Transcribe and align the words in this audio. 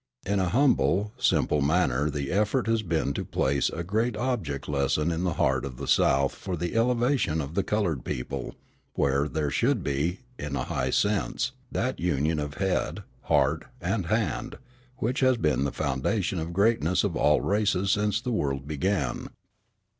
In 0.25 0.39
a 0.39 0.49
humble, 0.49 1.13
simple 1.19 1.61
manner 1.61 2.09
the 2.09 2.31
effort 2.31 2.65
has 2.65 2.81
been 2.81 3.13
to 3.13 3.23
place 3.23 3.69
a 3.69 3.83
great 3.83 4.17
object 4.17 4.67
lesson 4.67 5.11
in 5.11 5.23
the 5.25 5.35
heart 5.35 5.63
of 5.63 5.77
the 5.77 5.87
South 5.87 6.33
for 6.33 6.57
the 6.57 6.73
elevation 6.75 7.39
of 7.39 7.53
the 7.53 7.61
coloured 7.61 8.03
people, 8.03 8.55
where 8.95 9.27
there 9.27 9.51
should 9.51 9.83
be, 9.83 10.21
in 10.39 10.55
a 10.55 10.63
high 10.63 10.89
sense, 10.89 11.51
that 11.71 11.99
union 11.99 12.39
of 12.39 12.55
head, 12.55 13.03
heart, 13.25 13.65
and 13.79 14.07
hand 14.07 14.57
which 14.97 15.19
has 15.19 15.37
been 15.37 15.65
the 15.65 15.71
foundation 15.71 16.39
of 16.39 16.47
the 16.47 16.53
greatness 16.53 17.03
of 17.03 17.15
all 17.15 17.39
races 17.41 17.91
since 17.91 18.19
the 18.19 18.31
world 18.31 18.67
began. 18.67 19.27